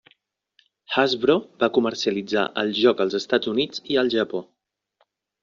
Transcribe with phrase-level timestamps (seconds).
[0.95, 4.43] Hasbro va comercialitzar el joc als Estats Units i al Japó.